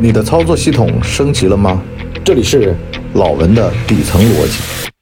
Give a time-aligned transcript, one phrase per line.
[0.00, 1.82] 你的操作系统升级了吗？
[2.24, 2.72] 这里是
[3.14, 4.92] 老文的底层逻辑。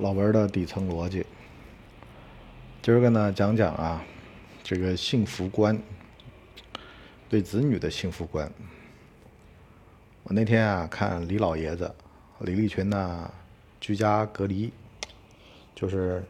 [0.00, 1.24] 老文的底层逻辑，
[2.82, 4.04] 今儿个呢讲讲啊，
[4.62, 5.80] 这个幸福观，
[7.30, 8.52] 对子女的幸福观。
[10.24, 11.90] 我那天啊看李老爷子
[12.40, 13.32] 李立群呢
[13.80, 14.70] 居家隔离，
[15.74, 16.22] 就是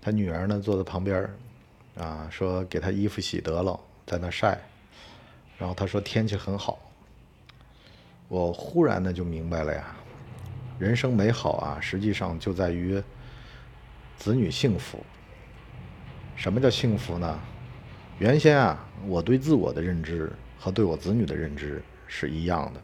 [0.00, 1.30] 他女儿呢坐在旁边
[1.96, 4.58] 啊，说给他衣服洗得了，在那晒，
[5.58, 6.78] 然后他说天气很好，
[8.28, 9.94] 我忽然呢就明白了呀，
[10.78, 13.02] 人生美好啊，实际上就在于
[14.16, 15.04] 子女幸福。
[16.34, 17.38] 什么叫幸福呢？
[18.18, 22.80] 原先啊，我对自我的认知和对我子女的认知是一样的，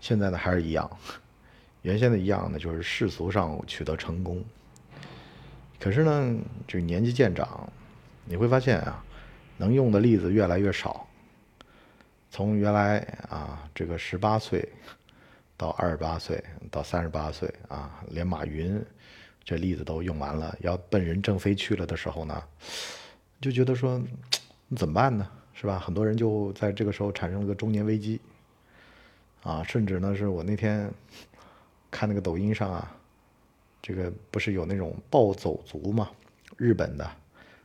[0.00, 0.90] 现在呢还是一样。
[1.82, 4.44] 原先的一样呢，就是世俗上取得成功。
[5.78, 6.36] 可是呢，
[6.66, 7.70] 这年纪渐长，
[8.26, 9.04] 你会发现啊，
[9.56, 11.06] 能用的例子越来越少。
[12.30, 12.98] 从原来
[13.28, 14.68] 啊，这个十八岁
[15.56, 18.84] 到二十八岁到三十八岁啊，连马云
[19.44, 22.42] 这例子都用完了，要奔任正非去了的时候呢，
[23.40, 24.02] 就觉得说，
[24.74, 25.30] 怎么办呢？
[25.52, 25.78] 是吧？
[25.78, 28.20] 很多人就在这个时候产生了个中年危机。
[29.44, 30.90] 啊，甚至呢，是我那天
[31.90, 32.96] 看那个抖音上啊，
[33.82, 36.10] 这个不是有那种暴走族嘛，
[36.56, 37.08] 日本的，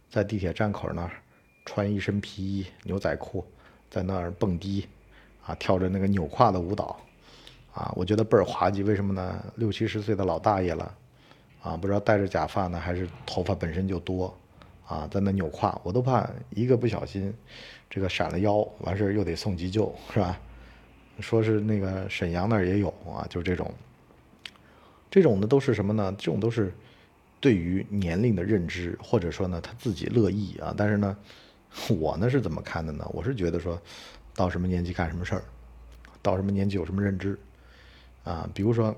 [0.10, 1.12] 在地铁站口那儿
[1.66, 3.46] 穿一身皮衣牛仔裤，
[3.90, 4.88] 在那儿蹦迪，
[5.46, 7.00] 啊，跳着那个扭胯的舞蹈，
[7.74, 8.82] 啊，我觉得倍儿滑稽。
[8.82, 9.44] 为什么呢？
[9.56, 10.96] 六七十岁的老大爷了，
[11.62, 14.36] 啊，不知道戴着假发呢，还是头发本身就多，
[14.88, 17.32] 啊，在那扭胯，我都怕一个不小心，
[17.90, 20.40] 这个闪了腰，完事儿又得送急救，是吧？
[21.20, 23.72] 说是那个沈阳那儿也有啊，就这种，
[25.12, 26.16] 这种的都是什么呢？
[26.18, 26.74] 这种都是
[27.40, 30.74] 对于年龄的认知，或者说呢他自己乐意啊。
[30.78, 31.18] 但是呢，
[32.00, 33.10] 我呢是怎么看的呢？
[33.14, 33.80] 我是觉得说，
[34.36, 35.44] 到什么年纪干什么事儿，
[36.22, 37.38] 到什么年纪有什么认知
[38.24, 38.50] 啊。
[38.54, 38.96] 比如说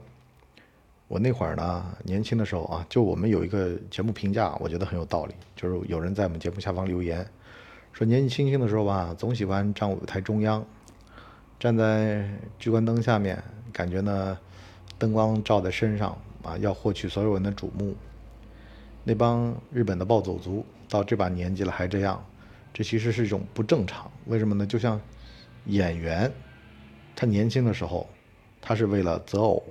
[1.07, 7.25] 我那会儿呢，年轻的时候啊，就我们有一个节目评价，我觉得很有道理，就是有人在我们节目下方留言
[7.94, 10.66] 说，年纪轻轻的时候吧，总喜欢站舞台中央。
[11.59, 13.40] 站在聚光灯下面，
[13.72, 14.35] 感觉呢，
[14.97, 17.96] 灯光照在身上啊，要获取所有人的瞩目。
[19.03, 22.23] 那帮日本的暴走族到这把年纪了还这样，
[22.73, 24.12] 这其实是一种不正常。
[24.25, 24.66] 为什么呢？
[24.66, 25.00] 就像
[25.66, 26.31] 演员，
[27.16, 28.07] 他年轻的时候，
[28.62, 29.63] 他是为了择偶，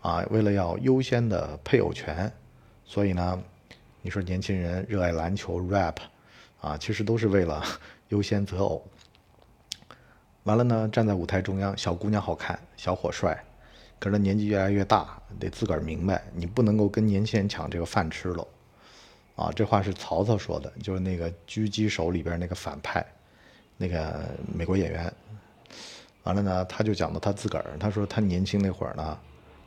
[0.00, 2.32] 啊，为了要优先的配偶权，
[2.84, 3.42] 所以呢，
[4.02, 5.96] 你说年轻人热爱篮球、rap，
[6.60, 7.62] 啊，其实都是为了
[8.08, 8.84] 优先择偶。
[10.44, 13.44] 完了呢，站在舞台中央，小姑娘好看，小伙帅，
[13.98, 18.46] 可是年纪越来越大，得自个儿明白，你不能够跟年轻人抢这个饭吃喽。
[19.36, 23.04] 啊，这话是曹操说的，就是那个狙击手里边那个反派，
[23.76, 25.12] 那个美国演员。
[26.24, 29.18] 完了呢，他就讲到他自个儿，他说他年轻那会儿呢，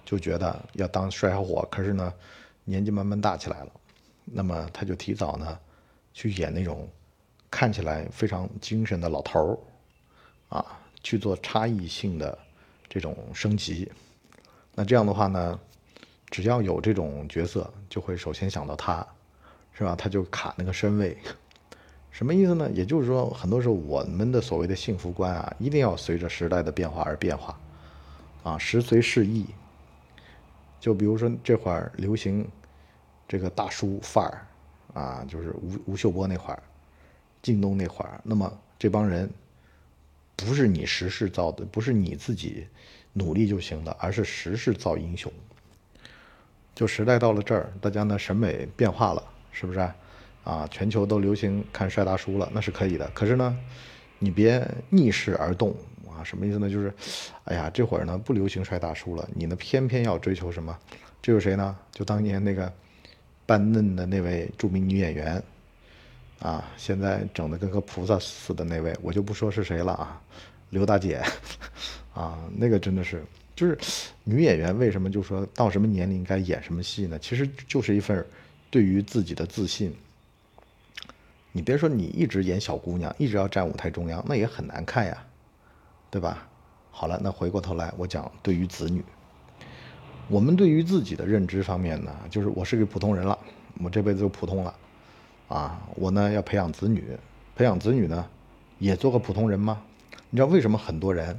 [0.06, 2.14] 就觉得要当帅小伙，可是呢，
[2.64, 3.72] 年纪慢慢大起来了，
[4.25, 5.58] 那么他就提早呢，
[6.14, 6.88] 去演那种
[7.50, 9.58] 看起来非常精神的老头儿。
[10.50, 12.38] 啊，去做差异性的
[12.90, 13.90] 这种升级，
[14.74, 15.59] 那这样的话呢，
[16.30, 19.06] 只要有这种角色，就会首先想到他，
[19.74, 19.96] 是吧？
[19.96, 21.18] 他就卡那个身位，
[22.09, 22.70] 什么意思呢？
[22.72, 27.59] 也就是说，很多时候我们的所谓的幸福观啊，一定要随着时代的变化而变化，
[28.44, 29.46] 啊，时随世易。
[30.80, 32.48] 就比如说这会儿流行
[33.28, 34.48] 这个大叔范儿，
[34.94, 36.64] 啊，就是吴吴秀波那会儿，
[37.42, 39.30] 靳东那会儿，那么这帮人。
[40.38, 42.66] 不是你时势造的，不是你自己
[43.14, 45.32] 努力就行的，而是时势造英雄。
[46.74, 49.80] 就时代到了这儿，大家呢审美变化了，是不是？
[50.44, 53.08] 啊，全球都流行看帅大叔了，那是可以的。
[53.14, 53.58] 可是呢，
[54.18, 55.76] 你别逆势而动
[56.10, 56.24] 啊！
[56.24, 56.70] 什么意思呢？
[56.70, 56.92] 就是，
[57.44, 60.76] 哎呀，这会儿呢不流行帅大叔了，你呢偏偏要追求什么？
[61.22, 61.78] 这是谁呢？
[61.92, 62.72] 就当年那个
[63.46, 65.42] 扮嫩的那位著名女演员。
[66.40, 70.20] 啊，现在整的跟个菩萨似的那位，我就不说是谁了啊，
[70.72, 71.22] 刘大姐，
[72.13, 73.23] 啊，那个真的是，
[73.55, 73.78] 就是
[74.23, 77.17] 女演员为什么就说到什么年龄该演什么戏呢？
[77.19, 78.25] 其实就是一份
[78.69, 79.96] 对于自己的自信。
[81.53, 85.17] 你别说你一直演小姑娘，一直要站舞台中央，那也很难看呀，
[86.09, 86.47] 对吧？
[86.91, 89.03] 好了，那回过头来我讲对于子女，
[90.28, 93.37] 我们对于自己的认知方面呢，就是我是个普通人了，
[93.81, 94.73] 我这辈子就普通了。
[95.47, 97.03] 啊，我呢要培养子女，
[97.55, 98.25] 培养子女呢，
[98.79, 99.81] 也做个普通人吗？
[100.29, 101.37] 你知道为什么很多人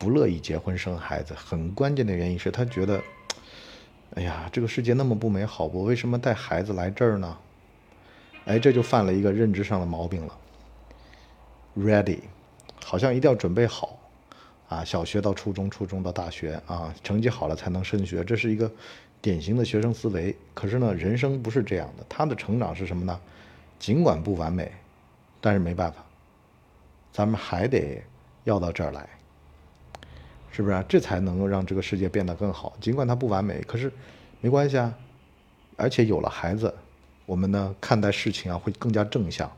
[0.00, 1.34] 不乐意结婚生孩子？
[1.34, 3.02] 很关键的原因是他觉得，
[4.14, 7.36] 哎呀，这个世界那么不美好，我为什么带孩子来这儿呢？
[8.46, 10.38] 哎，这就犯了一个认知上的毛病了。
[11.76, 12.20] Ready，
[12.82, 13.98] 好像一定要准备好
[14.70, 18.72] 啊，小学到初中，初中到大学啊，成绩好了才能升学，这是一个
[19.20, 20.34] 典型的学生思维。
[20.54, 23.20] 可是呢，人生不是这样的，他的成长是什么呢？
[23.78, 24.72] 尽管不完美，
[25.42, 26.02] 但是没办法，
[27.12, 28.02] 咱们还得
[28.44, 29.06] 要到这儿来，
[30.50, 30.84] 是不是啊？
[30.88, 32.76] 这才能够让这个世界变得更好。
[32.80, 33.92] 尽管它不完美，可是
[34.40, 34.94] 没关系啊。
[35.76, 36.74] 而且有了孩子，
[37.24, 39.50] 我们呢看待事情啊会更加正向。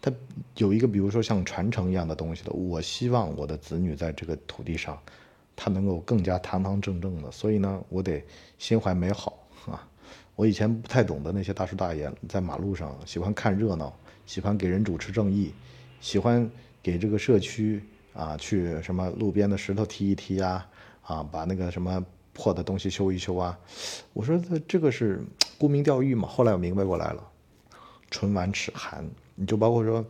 [0.00, 0.12] 他
[0.56, 4.98] 有一个，比如说像传承一样的东西的，我希望我的子女在这个土地上，
[5.56, 7.30] 他能够更加堂堂正正的。
[7.30, 8.24] 所以呢，我得
[8.58, 9.36] 心怀美好
[9.66, 9.86] 啊。
[10.36, 13.92] 我以前不太懂得那些大叔大爷，在马路上喜欢看热闹，
[14.26, 15.52] 喜欢给人主持正义，
[16.00, 16.48] 喜欢
[16.82, 17.82] 给这个社区
[18.16, 20.66] 啊去什么路边的石头踢一踢啊，
[21.02, 23.58] 啊把那个什么破的东西修一修啊。
[24.12, 25.22] 我说这这个是
[25.58, 26.26] 沽名钓誉嘛。
[26.26, 27.22] 后来我明白过来了，
[28.10, 29.04] 唇亡齿寒。
[29.34, 30.02] 你就包括说，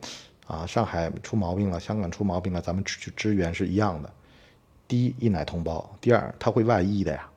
[0.46, 4.12] 啊，上海出毛病了，香港出毛病了，咱们去支援是一样的。
[4.86, 7.28] 第一，一奶同胞；第二，他会外溢的呀。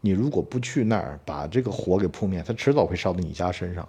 [0.00, 3.88] 你如果不去那儿把这个火给扑灭，他迟早会烧到你家身上。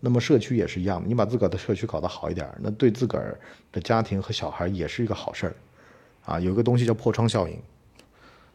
[0.00, 3.38] 那么社区也是一样的，你把自个儿的社区搞得好一点，那对自个儿
[3.70, 5.54] 的家庭和小孩也是一个好事儿。
[6.24, 7.58] 啊，有个东西叫破窗效应。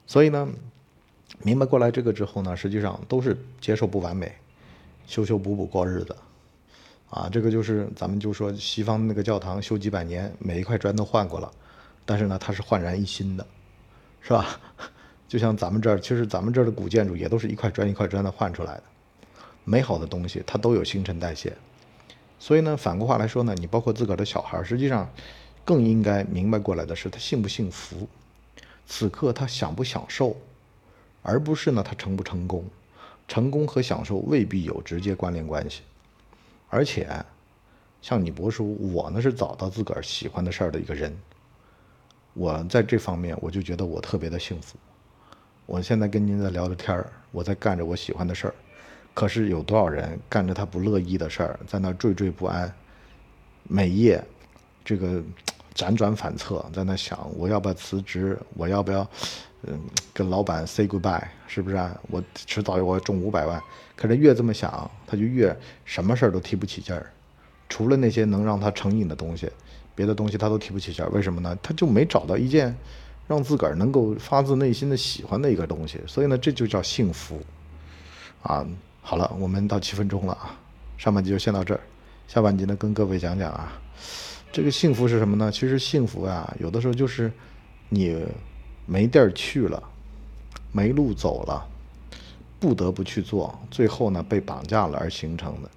[0.08, 0.48] 所以呢，
[1.42, 4.32] 明白过来这个之后呢，实际上都是接受不完美，
[5.08, 6.16] 修修补补过日子。
[7.10, 11.52] 啊，这个就是咱们就说西方那个教堂修几百年，每一块砖都换过了，
[12.06, 13.46] 但是呢，它是焕然一新的，
[14.22, 14.60] 是吧？
[15.28, 18.84] 就像咱们这儿，其实咱们这儿的古建筑也都是一块砖一块砖的换出来的，
[19.66, 21.54] 美好的东西它都有新陈代谢。
[22.40, 25.10] 所以呢，反过话来说呢，你包括自个儿的小孩，实际上
[25.66, 28.08] 更应该明白过来的是他幸不幸福，
[28.86, 30.38] 此刻他享不享受，
[31.22, 32.64] 而不是呢他成不成功。
[33.28, 35.82] 成功和享受未必有直接关联关系。
[36.70, 37.10] 而且，
[38.00, 41.12] 像你博叔，我呢是找到自个儿喜欢的事儿的一个人。
[42.34, 44.78] 我在这方面，我就觉得我特别的幸福。
[45.66, 48.54] 我现在跟您在聊着天儿，我在干着我喜欢的事儿。
[49.16, 52.72] 可是有多少人干着他不乐意的事儿，在那惴惴不安，
[53.64, 54.22] 每夜
[54.84, 55.24] 这个
[55.74, 59.10] 辗转反侧，在那想我要不要辞职，我要不要
[59.64, 59.80] 嗯
[60.14, 61.98] 跟老板 say goodbye，是不是啊？
[62.12, 63.60] 我迟早我中五百万。
[63.96, 67.10] 可是越这么想，他就越什么事儿都提不起劲儿，
[67.70, 69.50] 除了那些能让他成瘾的东西，
[69.96, 71.08] 别的东西他都提不起劲儿。
[71.12, 71.58] 为什么呢？
[71.64, 72.76] 他就没找到一件
[73.28, 76.02] 让自个儿能够发自内心的喜欢的一个东西。
[76.06, 77.42] 所以呢，这就叫幸福
[78.44, 78.68] 啊！
[79.08, 80.58] 好了，我们到七分钟了啊，
[80.98, 81.80] 上半集就先到这儿，
[82.28, 83.72] 下半集呢跟各位讲讲啊，
[84.52, 85.52] 这个幸福是什么呢？
[85.52, 87.32] 其实幸福啊，有的时候就是
[87.88, 88.26] 你
[88.88, 89.82] 没地儿去了，
[90.72, 91.64] 没路走了。
[92.60, 95.70] 不得不去做，最后呢被绑架了而形成的，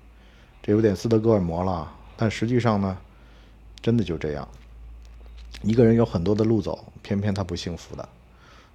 [0.62, 1.86] 这有点斯德哥尔摩了。
[2.16, 2.96] 但实际上呢，
[3.82, 4.48] 真的就这样。
[5.60, 8.08] 一个人有很多的路走，偏偏他不幸福的。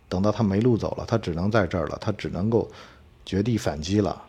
[0.07, 2.69] 等到他没路走了，他只能在这儿了，他只能够
[3.25, 4.21] 绝地反击了。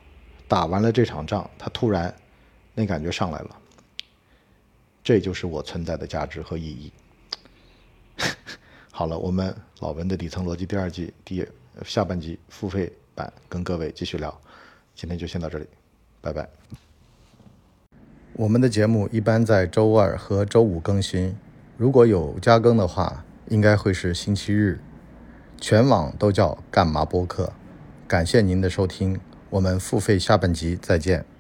[0.49, 2.15] 打完了这场仗，他突然
[2.75, 3.57] 那感觉上来了。
[5.03, 6.93] 这就是我存在的价值和意义。
[8.91, 11.47] 好了，我们老文的底层逻辑第二季第
[11.85, 12.93] 下半集付费。
[13.17, 14.37] 版跟各位继续聊，
[14.93, 15.69] 今天就先到这里，
[16.21, 16.49] 拜拜。
[18.33, 21.37] 我们的节目一般在周二和周五更新，
[21.77, 24.81] 如果有加更的话，应该会是星期日。
[25.61, 27.53] 全网都叫干嘛播客。
[28.09, 29.21] 感谢您的收听，
[29.55, 31.34] 我们付费下半集再见。